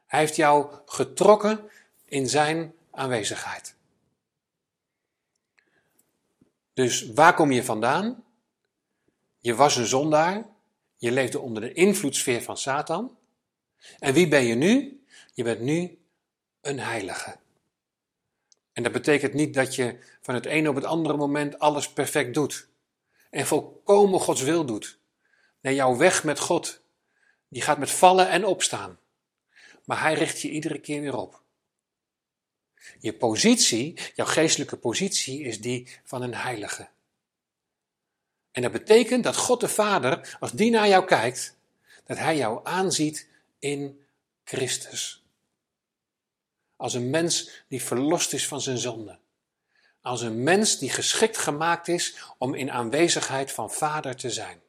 Hij 0.05 0.19
heeft 0.19 0.36
jou 0.36 0.75
getrokken 0.86 1.69
in 2.05 2.29
zijn 2.29 2.74
aanwezigheid. 2.91 3.75
Dus 6.74 7.12
waar 7.13 7.34
kom 7.34 7.51
je 7.51 7.63
vandaan? 7.63 8.24
Je 9.39 9.55
was 9.55 9.75
een 9.75 9.86
zondaar. 9.86 10.46
Je 10.98 11.12
leefde 11.12 11.39
onder 11.39 11.62
de 11.62 11.74
invloedssfeer 11.74 12.41
van 12.41 12.57
Satan. 12.57 13.17
En 14.00 14.13
wie 14.13 14.27
ben 14.27 14.43
je 14.43 14.55
nu? 14.55 15.03
Je 15.34 15.43
bent 15.43 15.60
nu 15.60 16.00
een 16.62 16.79
heilige. 16.79 17.38
En 18.77 18.84
dat 18.84 18.91
betekent 18.91 19.34
niet 19.34 19.53
dat 19.53 19.75
je 19.75 19.98
van 20.22 20.34
het 20.34 20.46
ene 20.46 20.69
op 20.69 20.75
het 20.75 20.86
andere 20.86 21.17
moment 21.17 21.60
alles 21.60 21.89
perfect 21.89 22.34
doet. 22.34 22.67
En 23.29 23.48
volkomen 23.48 24.19
Gods 24.19 24.41
wil 24.41 24.65
doet. 24.65 25.00
Nee, 25.62 25.75
jouw 25.75 25.96
weg 25.96 26.24
met 26.24 26.39
God, 26.39 26.81
die 27.48 27.62
gaat 27.62 27.77
met 27.77 27.91
vallen 27.91 28.29
en 28.29 28.46
opstaan. 28.46 29.00
Maar 29.86 30.01
Hij 30.01 30.13
richt 30.13 30.41
je 30.41 30.50
iedere 30.50 30.79
keer 30.79 31.01
weer 31.01 31.17
op. 31.17 31.41
Je 33.00 33.13
positie, 33.13 34.00
jouw 34.15 34.25
geestelijke 34.25 34.77
positie, 34.77 35.43
is 35.43 35.62
die 35.62 35.88
van 36.03 36.22
een 36.22 36.36
heilige. 36.36 36.88
En 38.51 38.62
dat 38.62 38.72
betekent 38.72 39.24
dat 39.24 39.38
God 39.38 39.60
de 39.60 39.69
Vader, 39.69 40.38
als 40.39 40.51
die 40.51 40.72
naar 40.72 40.88
jou 40.88 41.05
kijkt, 41.05 41.55
dat 42.05 42.17
Hij 42.17 42.38
jou 42.38 42.60
aanziet 42.63 43.27
in 43.60 44.05
Christus. 44.43 45.26
Als 46.77 46.93
een 46.93 47.10
mens 47.10 47.63
die 47.67 47.81
verlost 47.81 48.34
is 48.34 48.48
van 48.48 48.62
zijn 48.62 48.77
zonde. 48.77 49.17
Als 50.01 50.22
een 50.22 50.43
mens 50.43 50.79
die 50.79 50.89
geschikt 50.89 51.38
gemaakt 51.38 51.88
is 51.88 52.15
om 52.38 52.53
in 52.53 52.72
aanwezigheid 52.72 53.51
van 53.51 53.72
Vader 53.72 54.15
te 54.15 54.29
zijn. 54.29 54.62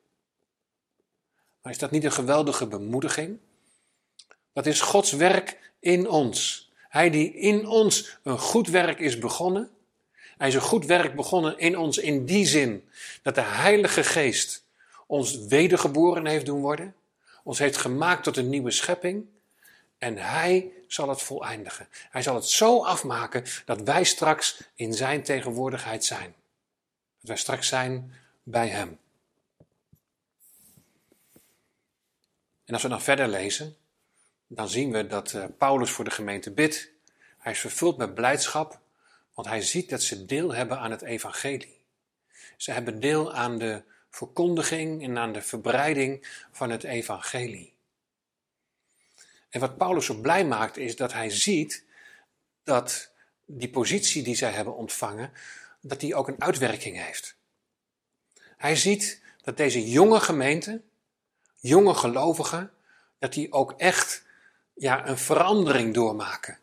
Maar 1.63 1.73
is 1.73 1.79
dat 1.79 1.91
niet 1.91 2.05
een 2.05 2.13
geweldige 2.13 2.67
bemoediging? 2.67 3.39
Dat 4.53 4.67
is 4.67 4.81
Gods 4.81 5.13
werk 5.13 5.73
in 5.81 6.09
ons. 6.09 6.71
Hij 6.89 7.11
die 7.11 7.35
in 7.35 7.67
ons 7.67 8.19
een 8.23 8.39
goed 8.39 8.69
werk 8.69 8.99
is 8.99 9.19
begonnen. 9.19 9.71
Hij 10.39 10.49
is 10.49 10.55
een 10.55 10.61
goed 10.61 10.87
werk 10.87 11.15
begonnen 11.15 11.59
in 11.59 11.79
ons 11.79 11.99
in 11.99 12.25
die 12.25 12.47
zin 12.47 12.89
dat 13.23 13.35
de 13.35 13.41
Heilige 13.41 14.05
Geest 14.05 14.65
ons 15.07 15.39
wedergeboren 15.39 16.27
heeft 16.27 16.47
doen 16.47 16.61
worden. 16.61 16.95
Ons 17.43 17.59
heeft 17.59 17.77
gemaakt 17.77 18.23
tot 18.23 18.37
een 18.37 18.49
nieuwe 18.49 18.71
schepping. 18.71 19.27
En 19.99 20.17
Hij 20.17 20.73
zal 20.89 21.09
het 21.09 21.23
voleindigen. 21.23 21.89
Hij 22.11 22.23
zal 22.23 22.35
het 22.35 22.49
zo 22.49 22.85
afmaken 22.85 23.45
dat 23.65 23.81
wij 23.81 24.05
straks 24.05 24.61
in 24.75 24.95
Zijn 24.95 25.23
tegenwoordigheid 25.23 26.05
zijn. 26.05 26.35
Dat 27.21 27.29
wij 27.29 27.37
straks 27.37 27.69
zijn 27.69 28.13
bij 28.43 28.69
Hem. 28.69 28.99
En 32.65 32.75
als 32.75 32.83
we 32.83 32.89
dan 32.89 33.03
verder 33.03 33.29
lezen, 33.29 33.77
dan 34.47 34.69
zien 34.69 34.93
we 34.93 35.07
dat 35.07 35.33
uh, 35.33 35.45
Paulus 35.59 35.91
voor 35.91 36.05
de 36.05 36.11
gemeente 36.11 36.51
bidt. 36.51 36.91
Hij 37.39 37.53
is 37.53 37.61
vervuld 37.61 37.97
met 37.97 38.15
blijdschap, 38.15 38.81
want 39.35 39.49
hij 39.49 39.63
ziet 39.63 39.91
dat 39.91 40.03
ze 40.03 40.27
deel 40.27 40.55
hebben 40.55 40.79
aan 40.79 40.91
het 40.91 41.03
evangelie. 41.03 41.81
Ze 42.57 42.73
hebben 42.73 43.01
deel 43.01 43.33
aan 43.33 43.59
de 43.59 43.83
verkondiging 44.11 45.03
en 45.03 45.19
aan 45.19 45.33
de 45.33 45.43
verbreiding 45.43 46.45
van 46.53 46.71
het 46.71 46.85
evangelie. 46.85 47.73
En 49.49 49.61
wat 49.61 49.77
Paulus 49.77 50.07
zo 50.07 50.15
blij 50.15 50.45
maakt 50.45 50.77
is 50.77 50.97
dat 50.97 51.13
hij 51.13 51.31
ziet 51.31 51.85
dat 52.63 53.13
die 53.45 53.71
positie 53.71 54.23
die 54.23 54.35
zij 54.35 54.51
hebben 54.51 54.77
ontvangen, 54.77 55.33
dat 55.81 56.01
die 56.01 56.15
ook 56.15 56.29
een 56.29 56.43
uitwerking 56.43 56.97
heeft. 57.05 57.37
Hij 58.57 58.77
ziet 58.77 59.23
dat 59.43 59.57
deze 59.57 59.91
jonge 59.91 60.21
gemeente, 60.21 60.83
jonge 61.57 61.95
gelovigen, 61.95 62.73
dat 63.19 63.33
die 63.33 63.53
ook 63.53 63.73
echt 63.73 64.23
ja, 64.75 65.09
een 65.09 65.19
verandering 65.19 65.95
doormaken. 65.95 66.59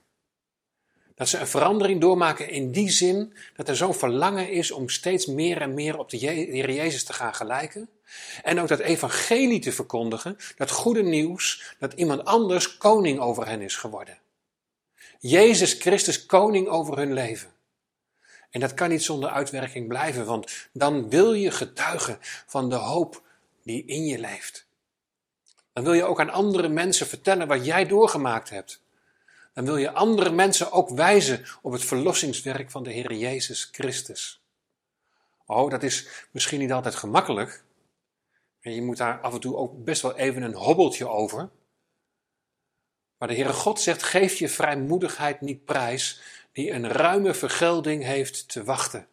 Dat 1.15 1.29
ze 1.29 1.37
een 1.37 1.47
verandering 1.47 2.01
doormaken 2.01 2.49
in 2.49 2.71
die 2.71 2.89
zin 2.89 3.33
dat 3.55 3.69
er 3.69 3.75
zo'n 3.75 3.93
verlangen 3.93 4.49
is 4.49 4.71
om 4.71 4.89
steeds 4.89 5.25
meer 5.25 5.61
en 5.61 5.73
meer 5.73 5.97
op 5.97 6.09
de 6.09 6.17
Heer 6.17 6.71
Jezus 6.71 7.03
te 7.03 7.13
gaan 7.13 7.35
gelijken. 7.35 7.89
En 8.43 8.59
ook 8.59 8.67
dat 8.67 8.79
evangelie 8.79 9.59
te 9.59 9.71
verkondigen, 9.71 10.37
dat 10.57 10.71
goede 10.71 11.03
nieuws, 11.03 11.75
dat 11.79 11.93
iemand 11.93 12.25
anders 12.25 12.77
koning 12.77 13.19
over 13.19 13.47
hen 13.47 13.61
is 13.61 13.75
geworden. 13.75 14.19
Jezus 15.19 15.73
Christus 15.73 16.25
koning 16.25 16.67
over 16.67 16.97
hun 16.97 17.13
leven. 17.13 17.53
En 18.49 18.59
dat 18.59 18.73
kan 18.73 18.89
niet 18.89 19.03
zonder 19.03 19.29
uitwerking 19.29 19.87
blijven, 19.87 20.25
want 20.25 20.67
dan 20.71 21.09
wil 21.09 21.33
je 21.33 21.51
getuigen 21.51 22.17
van 22.45 22.69
de 22.69 22.75
hoop 22.75 23.21
die 23.63 23.85
in 23.85 24.05
je 24.05 24.19
leeft. 24.19 24.65
Dan 25.73 25.83
wil 25.83 25.93
je 25.93 26.03
ook 26.03 26.19
aan 26.19 26.29
andere 26.29 26.67
mensen 26.67 27.07
vertellen 27.07 27.47
wat 27.47 27.65
jij 27.65 27.85
doorgemaakt 27.85 28.49
hebt. 28.49 28.81
Dan 29.55 29.65
wil 29.65 29.77
je 29.77 29.91
andere 29.91 30.29
mensen 30.29 30.71
ook 30.71 30.89
wijzen 30.89 31.45
op 31.61 31.71
het 31.71 31.83
verlossingswerk 31.83 32.71
van 32.71 32.83
de 32.83 32.91
Heer 32.91 33.13
Jezus 33.13 33.69
Christus. 33.71 34.41
Oh, 35.45 35.69
dat 35.69 35.83
is 35.83 36.07
misschien 36.31 36.59
niet 36.59 36.71
altijd 36.71 36.95
gemakkelijk. 36.95 37.63
En 38.59 38.73
je 38.73 38.81
moet 38.81 38.97
daar 38.97 39.19
af 39.19 39.33
en 39.33 39.39
toe 39.39 39.55
ook 39.55 39.83
best 39.83 40.01
wel 40.01 40.15
even 40.15 40.41
een 40.41 40.53
hobbeltje 40.53 41.09
over. 41.09 41.49
Maar 43.17 43.27
de 43.27 43.33
Heere 43.33 43.53
God 43.53 43.79
zegt: 43.79 44.03
geef 44.03 44.35
je 44.35 44.49
vrijmoedigheid 44.49 45.41
niet 45.41 45.65
prijs, 45.65 46.21
die 46.51 46.71
een 46.71 46.87
ruime 46.87 47.33
vergelding 47.33 48.03
heeft 48.03 48.49
te 48.49 48.63
wachten. 48.63 49.07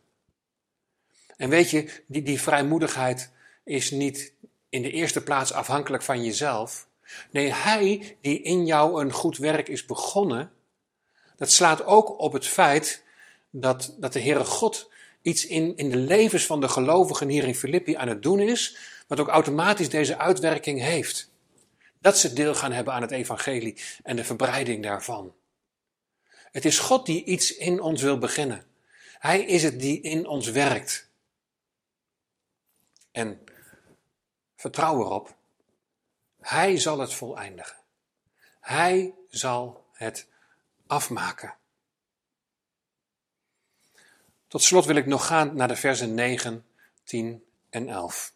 En 1.37 1.49
weet 1.49 1.71
je, 1.71 2.03
die, 2.07 2.23
die 2.23 2.41
vrijmoedigheid 2.41 3.31
is 3.65 3.91
niet 3.91 4.33
in 4.69 4.83
de 4.83 4.91
eerste 4.91 5.23
plaats 5.23 5.53
afhankelijk 5.53 6.03
van 6.03 6.25
jezelf. 6.25 6.91
Nee, 7.31 7.53
Hij 7.53 8.17
die 8.21 8.43
in 8.43 8.67
jou 8.67 9.01
een 9.01 9.13
goed 9.13 9.37
werk 9.37 9.69
is 9.69 9.87
begonnen, 9.87 10.53
dat 11.37 11.51
slaat 11.51 11.85
ook 11.85 12.21
op 12.21 12.33
het 12.33 12.47
feit 12.47 13.05
dat, 13.51 13.95
dat 13.99 14.13
de 14.13 14.21
Heere 14.21 14.45
God 14.45 14.91
iets 15.23 15.47
in, 15.47 15.77
in 15.77 15.91
de 15.91 15.97
levens 15.97 16.47
van 16.47 16.61
de 16.61 16.69
gelovigen 16.69 17.29
hier 17.29 17.45
in 17.45 17.55
Filippi 17.55 17.95
aan 17.95 18.09
het 18.09 18.23
doen 18.23 18.41
is, 18.41 18.77
wat 19.07 19.21
ook 19.21 19.29
automatisch 19.29 19.89
deze 19.89 20.19
uitwerking 20.19 20.81
heeft. 20.81 21.31
Dat 22.01 22.19
ze 22.19 22.33
deel 22.33 22.55
gaan 22.55 22.73
hebben 22.73 22.95
aan 22.95 23.03
het 23.03 23.11
evangelie 23.11 23.81
en 24.03 24.17
de 24.17 24.25
verbreiding 24.25 24.83
daarvan. 24.83 25.35
Het 26.51 26.65
is 26.65 26.79
God 26.79 27.07
die 27.07 27.25
iets 27.25 27.57
in 27.57 27.81
ons 27.81 28.03
wil 28.03 28.19
beginnen. 28.19 28.65
Hij 29.19 29.45
is 29.45 29.63
het 29.63 29.81
die 29.81 30.01
in 30.01 30.27
ons 30.27 30.51
werkt. 30.51 31.11
En 33.13 33.41
Vertrouw 34.63 35.01
erop. 35.01 35.37
Hij 36.43 36.79
zal 36.79 36.99
het 36.99 37.15
voleindigen. 37.15 37.77
Hij 38.61 39.15
zal 39.29 39.87
het 39.93 40.27
afmaken. 40.87 41.55
Tot 44.49 44.63
slot 44.63 44.85
wil 44.85 44.97
ik 44.97 45.07
nog 45.07 45.27
gaan 45.27 45.57
naar 45.57 45.69
de 45.69 45.77
versen 45.77 46.15
9, 46.15 46.67
10 47.05 47.45
en 47.71 47.89
11. 47.89 48.33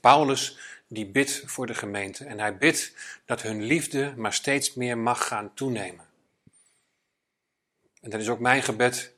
Paulus 0.00 0.58
die 0.88 1.06
bidt 1.06 1.42
voor 1.46 1.66
de 1.66 1.74
gemeente 1.74 2.24
en 2.24 2.38
hij 2.38 2.56
bidt 2.56 2.94
dat 3.24 3.42
hun 3.42 3.62
liefde 3.62 4.14
maar 4.16 4.32
steeds 4.32 4.74
meer 4.74 4.98
mag 4.98 5.26
gaan 5.26 5.54
toenemen. 5.54 6.06
En 8.00 8.10
dat 8.10 8.20
is 8.20 8.28
ook 8.28 8.40
mijn 8.40 8.62
gebed 8.62 9.12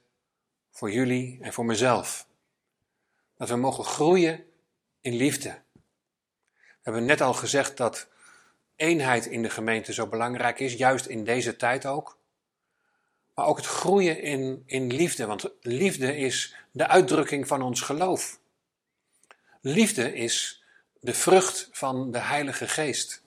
voor 0.71 0.91
jullie 0.91 1.39
en 1.41 1.53
voor 1.53 1.65
mezelf. 1.65 2.27
Dat 3.37 3.49
we 3.49 3.57
mogen 3.57 3.85
groeien 3.85 4.45
in 5.01 5.15
liefde. 5.17 5.61
Hebben 6.89 7.07
net 7.07 7.21
al 7.21 7.35
gezegd 7.35 7.77
dat 7.77 8.09
eenheid 8.77 9.27
in 9.27 9.43
de 9.43 9.51
gemeente 9.51 9.93
zo 9.93 10.07
belangrijk 10.07 10.61
is, 10.61 10.73
juist 10.73 11.07
in 11.07 11.25
deze 11.25 11.57
tijd 11.57 11.87
ook. 11.87 12.19
Maar 13.35 13.47
ook 13.47 13.57
het 13.57 13.67
groeien 13.67 14.23
in, 14.23 14.63
in 14.67 14.93
liefde, 14.93 15.27
want 15.27 15.51
liefde 15.61 16.17
is 16.17 16.55
de 16.71 16.87
uitdrukking 16.87 17.47
van 17.47 17.63
ons 17.63 17.81
geloof. 17.81 18.39
Liefde 19.61 20.15
is 20.15 20.65
de 21.01 21.15
vrucht 21.15 21.69
van 21.73 22.11
de 22.11 22.19
Heilige 22.19 22.69
Geest. 22.69 23.23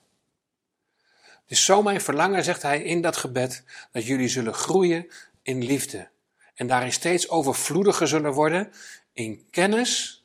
Het 1.22 1.50
is 1.50 1.64
zo 1.64 1.82
mijn 1.82 2.00
verlangen, 2.00 2.44
zegt 2.44 2.62
hij 2.62 2.82
in 2.82 3.00
dat 3.00 3.16
gebed, 3.16 3.64
dat 3.92 4.06
jullie 4.06 4.28
zullen 4.28 4.54
groeien 4.54 5.08
in 5.42 5.64
liefde. 5.64 6.08
En 6.54 6.66
daarin 6.66 6.92
steeds 6.92 7.28
overvloediger 7.28 8.08
zullen 8.08 8.32
worden 8.32 8.72
in 9.12 9.46
kennis 9.50 10.24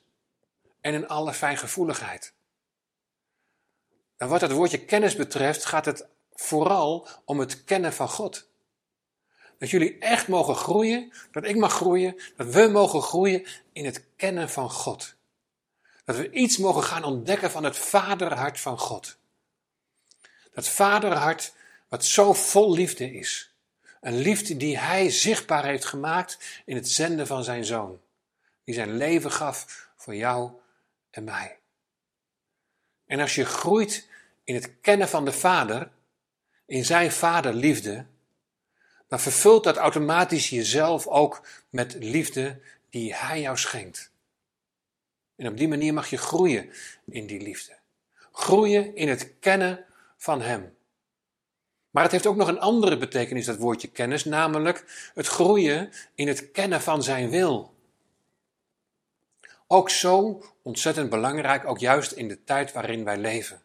en 0.81 0.93
in 0.93 1.07
alle 1.07 1.33
fijngevoeligheid. 1.33 2.35
En 4.17 4.27
wat 4.27 4.41
het 4.41 4.51
woordje 4.51 4.85
kennis 4.85 5.15
betreft, 5.15 5.65
gaat 5.65 5.85
het 5.85 6.05
vooral 6.33 7.07
om 7.25 7.39
het 7.39 7.63
kennen 7.63 7.93
van 7.93 8.09
God. 8.09 8.47
Dat 9.57 9.69
jullie 9.69 9.97
echt 9.97 10.27
mogen 10.27 10.55
groeien, 10.55 11.13
dat 11.31 11.45
ik 11.45 11.55
mag 11.55 11.73
groeien, 11.73 12.21
dat 12.35 12.47
we 12.47 12.67
mogen 12.67 13.01
groeien 13.01 13.45
in 13.71 13.85
het 13.85 14.03
kennen 14.15 14.49
van 14.49 14.69
God. 14.69 15.15
Dat 16.05 16.15
we 16.15 16.31
iets 16.31 16.57
mogen 16.57 16.83
gaan 16.83 17.03
ontdekken 17.03 17.51
van 17.51 17.63
het 17.63 17.77
vaderhart 17.77 18.59
van 18.59 18.79
God. 18.79 19.17
Dat 20.53 20.67
vaderhart 20.67 21.53
wat 21.87 22.05
zo 22.05 22.33
vol 22.33 22.73
liefde 22.73 23.13
is. 23.13 23.51
Een 24.01 24.17
liefde 24.17 24.57
die 24.57 24.77
hij 24.77 25.09
zichtbaar 25.09 25.65
heeft 25.65 25.85
gemaakt 25.85 26.61
in 26.65 26.75
het 26.75 26.89
zenden 26.89 27.27
van 27.27 27.43
zijn 27.43 27.65
zoon. 27.65 27.99
Die 28.63 28.75
zijn 28.75 28.97
leven 28.97 29.31
gaf 29.31 29.87
voor 29.95 30.15
jou 30.15 30.51
en 31.09 31.23
mij. 31.23 31.57
En 33.07 33.19
als 33.19 33.35
je 33.35 33.45
groeit 33.45 34.07
in 34.43 34.55
het 34.55 34.71
kennen 34.81 35.09
van 35.09 35.25
de 35.25 35.31
Vader, 35.31 35.89
in 36.65 36.85
zijn 36.85 37.11
vaderliefde, 37.11 38.05
dan 39.07 39.19
vervult 39.19 39.63
dat 39.63 39.77
automatisch 39.77 40.49
jezelf 40.49 41.07
ook 41.07 41.47
met 41.69 41.95
liefde 41.99 42.59
die 42.89 43.15
hij 43.15 43.41
jou 43.41 43.57
schenkt. 43.57 44.11
En 45.35 45.47
op 45.47 45.57
die 45.57 45.67
manier 45.67 45.93
mag 45.93 46.09
je 46.09 46.17
groeien 46.17 46.69
in 47.05 47.27
die 47.27 47.41
liefde. 47.41 47.77
Groeien 48.31 48.95
in 48.95 49.09
het 49.09 49.33
kennen 49.39 49.85
van 50.17 50.41
hem. 50.41 50.75
Maar 51.89 52.03
het 52.03 52.11
heeft 52.11 52.27
ook 52.27 52.35
nog 52.35 52.47
een 52.47 52.59
andere 52.59 52.97
betekenis, 52.97 53.45
dat 53.45 53.57
woordje 53.57 53.87
kennis, 53.87 54.25
namelijk 54.25 55.11
het 55.13 55.27
groeien 55.27 55.91
in 56.15 56.27
het 56.27 56.51
kennen 56.51 56.81
van 56.81 57.03
zijn 57.03 57.29
wil. 57.29 57.76
Ook 59.67 59.89
zo 59.89 60.43
ontzettend 60.61 61.09
belangrijk, 61.09 61.65
ook 61.65 61.79
juist 61.79 62.11
in 62.11 62.27
de 62.27 62.43
tijd 62.43 62.71
waarin 62.71 63.03
wij 63.03 63.17
leven. 63.17 63.61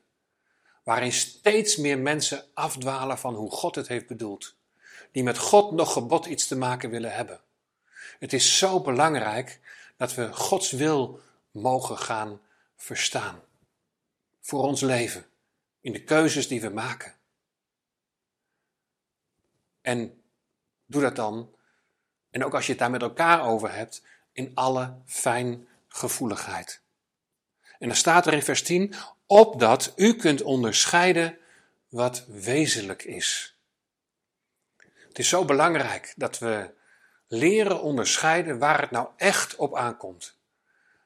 Waarin 0.82 1.12
steeds 1.12 1.76
meer 1.76 1.98
mensen 1.98 2.44
afdwalen 2.54 3.18
van 3.18 3.34
hoe 3.34 3.50
God 3.50 3.74
het 3.74 3.88
heeft 3.88 4.06
bedoeld. 4.06 4.54
Die 5.10 5.22
met 5.22 5.38
God 5.38 5.72
nog 5.72 5.92
gebod 5.92 6.26
iets 6.26 6.46
te 6.46 6.56
maken 6.56 6.90
willen 6.90 7.14
hebben. 7.14 7.40
Het 8.18 8.32
is 8.32 8.58
zo 8.58 8.80
belangrijk 8.80 9.60
dat 9.96 10.14
we 10.14 10.32
Gods 10.32 10.70
wil 10.70 11.20
mogen 11.50 11.98
gaan 11.98 12.40
verstaan. 12.76 13.40
Voor 14.40 14.62
ons 14.62 14.80
leven, 14.80 15.26
in 15.80 15.92
de 15.92 16.02
keuzes 16.02 16.48
die 16.48 16.60
we 16.60 16.68
maken. 16.68 17.14
En 19.80 20.22
doe 20.86 21.02
dat 21.02 21.16
dan, 21.16 21.54
en 22.30 22.44
ook 22.44 22.54
als 22.54 22.64
je 22.64 22.70
het 22.70 22.80
daar 22.80 22.90
met 22.90 23.02
elkaar 23.02 23.44
over 23.44 23.74
hebt, 23.74 24.02
in 24.32 24.50
alle 24.54 24.94
fijngevoeligheid. 25.92 26.80
En 27.78 27.88
dan 27.88 27.96
staat 27.96 28.26
er 28.26 28.32
in 28.32 28.42
vers 28.42 28.62
10, 28.62 28.94
opdat 29.26 29.92
u 29.96 30.14
kunt 30.16 30.42
onderscheiden 30.42 31.38
wat 31.88 32.24
wezenlijk 32.26 33.02
is. 33.02 33.56
Het 35.08 35.18
is 35.18 35.28
zo 35.28 35.44
belangrijk 35.44 36.14
dat 36.16 36.38
we 36.38 36.70
leren 37.26 37.82
onderscheiden 37.82 38.58
waar 38.58 38.80
het 38.80 38.90
nou 38.90 39.08
echt 39.16 39.56
op 39.56 39.76
aankomt. 39.76 40.36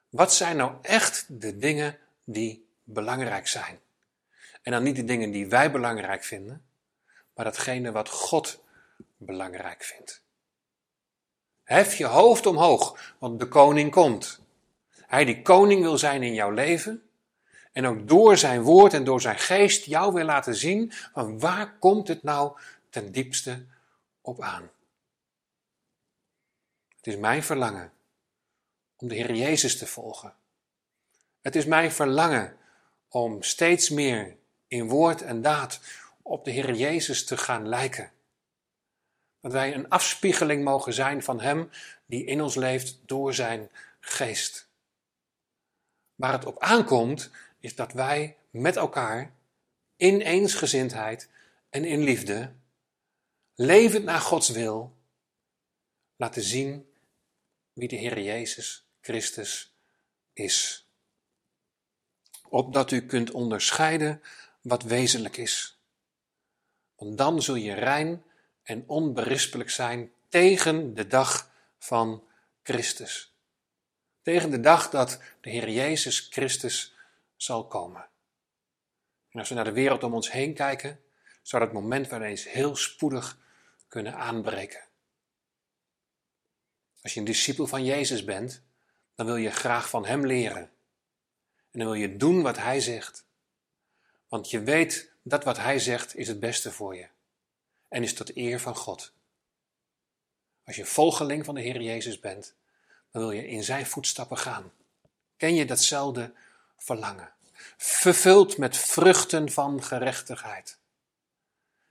Wat 0.08 0.34
zijn 0.34 0.56
nou 0.56 0.72
echt 0.82 1.26
de 1.28 1.58
dingen 1.58 1.98
die 2.24 2.68
belangrijk 2.82 3.48
zijn? 3.48 3.80
En 4.62 4.72
dan 4.72 4.82
niet 4.82 4.96
de 4.96 5.04
dingen 5.04 5.30
die 5.30 5.46
wij 5.46 5.70
belangrijk 5.70 6.24
vinden, 6.24 6.66
maar 7.34 7.44
datgene 7.44 7.92
wat 7.92 8.08
God 8.08 8.62
belangrijk 9.16 9.84
vindt. 9.84 10.22
Hef 11.62 11.94
je 11.94 12.06
hoofd 12.06 12.46
omhoog, 12.46 13.14
want 13.18 13.40
de 13.40 13.48
koning 13.48 13.90
komt. 13.90 14.45
Hij 15.06 15.24
die 15.24 15.42
koning 15.42 15.82
wil 15.82 15.98
zijn 15.98 16.22
in 16.22 16.34
jouw 16.34 16.50
leven. 16.50 17.08
En 17.72 17.86
ook 17.86 18.08
door 18.08 18.36
zijn 18.36 18.62
woord 18.62 18.92
en 18.94 19.04
door 19.04 19.20
zijn 19.20 19.38
geest 19.38 19.84
jou 19.84 20.12
wil 20.12 20.24
laten 20.24 20.54
zien 20.54 20.92
van 21.12 21.38
waar 21.38 21.78
komt 21.78 22.08
het 22.08 22.22
nou 22.22 22.58
ten 22.90 23.12
diepste 23.12 23.64
op 24.20 24.42
aan. 24.42 24.70
Het 26.96 27.06
is 27.06 27.16
mijn 27.16 27.42
verlangen 27.42 27.92
om 28.96 29.08
de 29.08 29.14
Heer 29.14 29.34
Jezus 29.34 29.78
te 29.78 29.86
volgen. 29.86 30.34
Het 31.42 31.56
is 31.56 31.64
mijn 31.64 31.92
verlangen 31.92 32.56
om 33.08 33.42
steeds 33.42 33.90
meer 33.90 34.36
in 34.66 34.88
woord 34.88 35.22
en 35.22 35.42
daad 35.42 35.80
op 36.22 36.44
de 36.44 36.50
Heer 36.50 36.74
Jezus 36.74 37.24
te 37.24 37.36
gaan 37.36 37.68
lijken. 37.68 38.12
Dat 39.40 39.52
wij 39.52 39.74
een 39.74 39.88
afspiegeling 39.88 40.64
mogen 40.64 40.92
zijn 40.92 41.22
van 41.22 41.40
Hem 41.40 41.70
die 42.06 42.24
in 42.24 42.42
ons 42.42 42.54
leeft 42.54 42.98
door 43.06 43.34
Zijn 43.34 43.70
geest. 44.00 44.65
Waar 46.16 46.32
het 46.32 46.44
op 46.44 46.58
aankomt, 46.58 47.30
is 47.60 47.74
dat 47.74 47.92
wij 47.92 48.36
met 48.50 48.76
elkaar 48.76 49.34
in 49.96 50.20
eensgezindheid 50.20 51.28
en 51.70 51.84
in 51.84 52.02
liefde, 52.02 52.52
levend 53.54 54.04
naar 54.04 54.20
Gods 54.20 54.48
wil, 54.48 54.96
laten 56.16 56.42
zien 56.42 56.90
wie 57.72 57.88
de 57.88 57.96
Heer 57.96 58.20
Jezus 58.20 58.86
Christus 59.00 59.72
is. 60.32 60.86
Opdat 62.48 62.90
u 62.90 63.06
kunt 63.06 63.30
onderscheiden 63.30 64.22
wat 64.60 64.82
wezenlijk 64.82 65.36
is. 65.36 65.78
Want 66.96 67.18
dan 67.18 67.42
zul 67.42 67.54
je 67.54 67.74
rein 67.74 68.24
en 68.62 68.84
onberispelijk 68.86 69.70
zijn 69.70 70.12
tegen 70.28 70.94
de 70.94 71.06
dag 71.06 71.50
van 71.78 72.24
Christus. 72.62 73.35
Tegen 74.26 74.50
de 74.50 74.60
dag 74.60 74.90
dat 74.90 75.20
de 75.40 75.50
Heer 75.50 75.70
Jezus 75.70 76.26
Christus 76.30 76.94
zal 77.36 77.66
komen. 77.66 78.08
En 79.28 79.38
als 79.38 79.48
we 79.48 79.54
naar 79.54 79.64
de 79.64 79.72
wereld 79.72 80.02
om 80.02 80.14
ons 80.14 80.32
heen 80.32 80.54
kijken, 80.54 81.00
zou 81.42 81.64
dat 81.64 81.72
moment 81.72 82.08
wel 82.08 82.22
eens 82.22 82.50
heel 82.50 82.76
spoedig 82.76 83.38
kunnen 83.88 84.14
aanbreken. 84.14 84.84
Als 87.02 87.14
je 87.14 87.18
een 87.18 87.26
discipel 87.26 87.66
van 87.66 87.84
Jezus 87.84 88.24
bent, 88.24 88.62
dan 89.14 89.26
wil 89.26 89.36
je 89.36 89.50
graag 89.50 89.88
van 89.88 90.06
Hem 90.06 90.26
leren. 90.26 90.70
En 91.70 91.78
dan 91.78 91.84
wil 91.84 91.94
je 91.94 92.16
doen 92.16 92.42
wat 92.42 92.56
Hij 92.56 92.80
zegt. 92.80 93.26
Want 94.28 94.50
je 94.50 94.60
weet 94.60 95.12
dat 95.22 95.44
wat 95.44 95.56
Hij 95.56 95.78
zegt 95.78 96.16
is 96.16 96.28
het 96.28 96.40
beste 96.40 96.72
voor 96.72 96.96
je. 96.96 97.08
En 97.88 98.02
is 98.02 98.14
tot 98.14 98.36
eer 98.36 98.60
van 98.60 98.76
God. 98.76 99.12
Als 100.64 100.76
je 100.76 100.84
volgeling 100.84 101.44
van 101.44 101.54
de 101.54 101.60
Heer 101.60 101.82
Jezus 101.82 102.18
bent, 102.18 102.54
dan 103.16 103.24
wil 103.24 103.34
je 103.34 103.48
in 103.48 103.64
Zijn 103.64 103.86
voetstappen 103.86 104.38
gaan. 104.38 104.72
Ken 105.36 105.54
je 105.54 105.64
datzelfde 105.64 106.32
verlangen? 106.78 107.32
Vervuld 107.76 108.58
met 108.58 108.76
vruchten 108.76 109.50
van 109.52 109.82
gerechtigheid. 109.82 110.78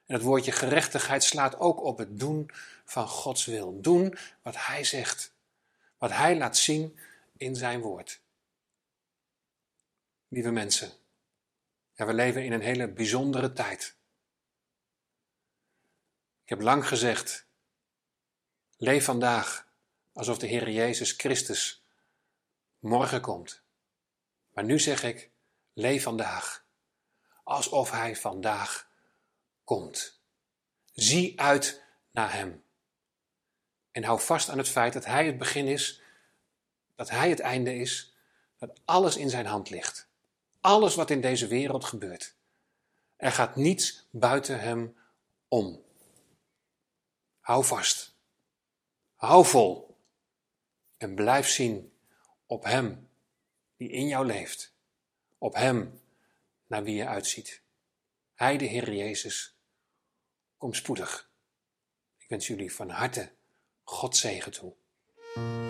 En 0.06 0.14
het 0.14 0.24
woordje 0.24 0.52
gerechtigheid 0.52 1.24
slaat 1.24 1.60
ook 1.60 1.84
op 1.84 1.98
het 1.98 2.20
doen 2.20 2.50
van 2.84 3.08
Gods 3.08 3.46
wil. 3.46 3.82
Doen 3.82 4.18
wat 4.42 4.56
Hij 4.58 4.84
zegt. 4.84 5.34
Wat 5.98 6.12
Hij 6.12 6.38
laat 6.38 6.58
zien 6.58 7.00
in 7.38 7.56
zijn 7.56 7.82
woord. 7.82 8.22
Lieve 10.28 10.52
mensen, 10.52 10.92
we 11.96 12.14
leven 12.14 12.46
in 12.46 12.52
een 12.52 12.62
hele 12.62 12.88
bijzondere 12.88 13.54
tijd. 13.54 13.96
Ik 16.44 16.50
heb 16.50 16.62
lang 16.62 16.88
gezegd, 16.88 17.46
leef 18.78 19.06
vandaag 19.06 19.65
alsof 20.16 20.38
de 20.38 20.48
Heer 20.48 20.70
Jezus 20.70 21.12
Christus 21.12 21.84
morgen 22.80 23.22
komt. 23.22 23.62
Maar 24.54 24.64
nu 24.64 24.80
zeg 24.80 25.04
ik, 25.04 25.32
leef 25.74 26.04
vandaag 26.04 26.66
alsof 27.44 27.92
Hij 27.92 28.16
vandaag 28.16 28.90
komt. 29.64 30.20
Zie 30.94 31.40
uit 31.42 31.84
naar 32.12 32.34
Hem. 32.34 32.64
En 33.92 34.04
hou 34.04 34.20
vast 34.20 34.50
aan 34.50 34.58
het 34.58 34.70
feit 34.70 34.94
dat 34.94 35.06
Hij 35.06 35.26
het 35.26 35.38
begin 35.38 35.68
is 35.68 36.02
dat 36.96 37.10
Hij 37.10 37.30
het 37.30 37.40
einde 37.40 37.76
is, 37.76 38.16
dat 38.58 38.80
alles 38.86 39.18
in 39.18 39.30
Zijn 39.30 39.46
hand 39.46 39.70
ligt. 39.70 40.08
alles 40.62 40.96
wat 40.96 41.10
in 41.10 41.22
deze 41.22 41.48
wereld 41.48 41.86
gebeurt. 41.86 42.36
Er 43.16 43.32
gaat 43.32 43.56
niets 43.56 44.08
buiten 44.12 44.60
hem 44.60 44.98
om. 45.48 45.84
Hou 47.40 47.66
vast. 47.66 48.16
Hou 49.16 49.46
vol. 49.46 49.95
En 50.98 51.16
blijf 51.16 51.48
zien 51.48 51.94
op 52.46 52.64
Hem 52.64 53.10
die 53.78 53.90
in 53.90 54.08
jou 54.08 54.26
leeft. 54.26 54.74
Op 55.38 55.54
Hem 55.54 56.02
naar 56.68 56.84
wie 56.84 56.96
je 56.96 57.08
uitziet. 57.08 57.62
Hij, 58.34 58.58
de 58.58 58.66
Heer 58.66 58.94
Jezus, 58.94 59.58
kom 60.58 60.74
spoedig. 60.74 61.30
Ik 62.18 62.30
wens 62.30 62.48
jullie 62.48 62.74
van 62.74 62.90
harte 62.90 63.32
God 63.84 64.18
zegen 64.18 64.52
toe. 64.52 65.65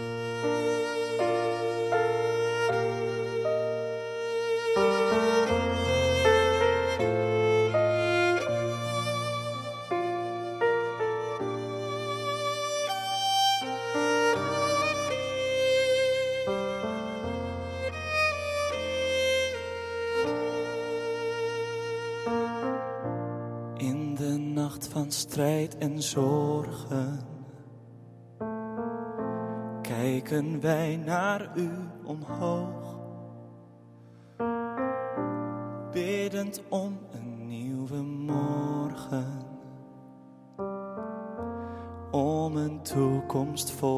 Van 24.83 25.11
strijd 25.11 25.77
en 25.77 26.01
zorgen. 26.01 27.19
Kijken 29.81 30.61
wij 30.61 30.95
naar 30.95 31.51
u 31.55 31.69
omhoog, 32.03 32.99
biddend 35.91 36.61
om 36.69 36.99
een 37.11 37.47
nieuwe 37.47 38.01
morgen, 38.01 39.41
om 42.11 42.57
een 42.57 42.81
toekomst 42.81 43.71
vol 43.71 43.94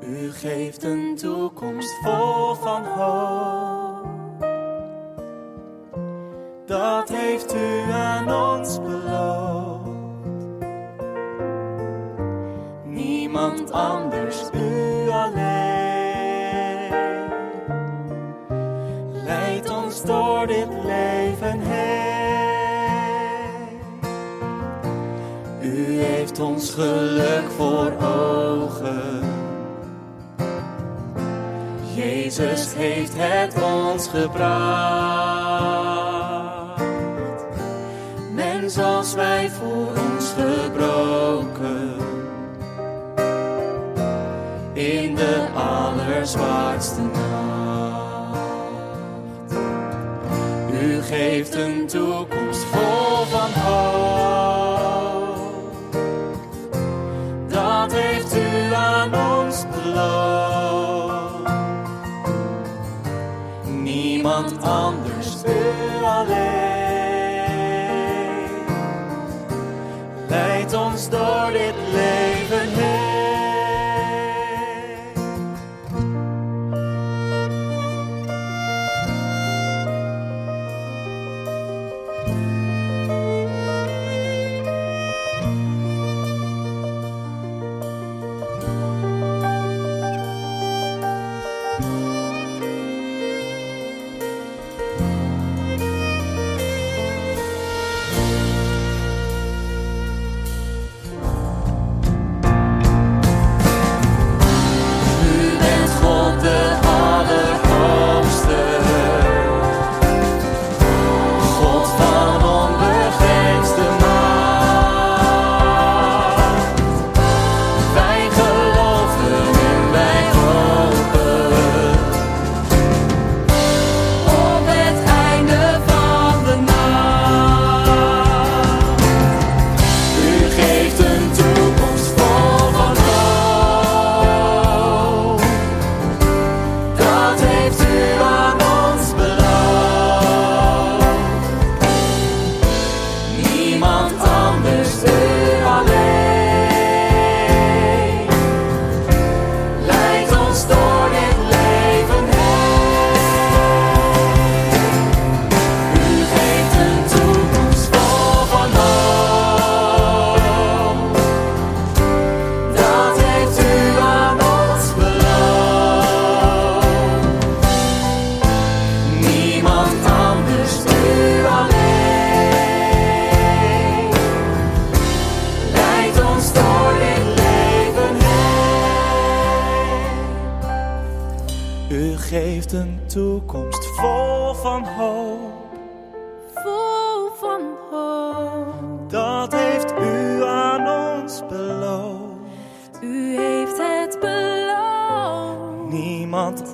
U 0.00 0.32
geeft 0.32 0.82
een 0.82 1.14
toekomst 1.16 1.94
vol 2.02 2.54
van 2.54 2.84
hoop. 2.84 4.06
Dat 6.66 7.08
heeft 7.08 7.54
u 7.54 7.90
aan 7.92 8.52
ons 8.52 8.80
beloofd. 8.80 9.88
Niemand 12.84 13.70
anders, 13.70 14.50
geluk 26.74 27.50
voor 27.56 27.92
ogen. 28.02 29.22
Jezus 31.94 32.74
heeft 32.74 33.12
het 33.16 33.62
ons 33.62 34.08
gebracht. 34.08 34.42
Mens 38.32 38.78
als 38.78 39.14
wij 39.14 39.50
voor 39.50 39.92
ons 40.12 40.32
gebroken. 40.38 41.92
In 44.72 45.14
de 45.14 45.46
allerzwaarste 45.54 47.00
nacht. 47.00 47.94
U 50.72 51.02
geeft 51.02 51.54
een 51.54 51.86
toekomst 51.86 52.23
anders, 64.64 65.36
u 65.46 66.04
alleen. 66.04 66.64
Leidt 70.28 70.74
ons 70.74 71.08
door 71.08 71.50
dit 71.52 71.73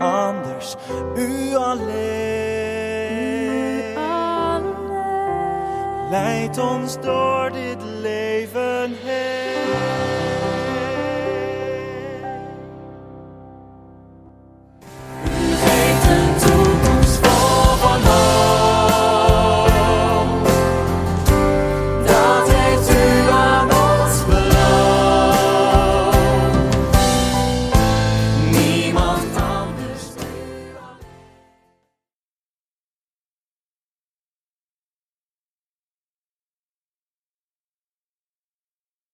anders. 0.00 0.76
U 1.16 1.54
alleen. 1.54 2.30
leidt. 3.94 4.74
Leid 6.10 6.58
ons 6.58 7.00
door 7.00 7.50
dit 7.52 7.79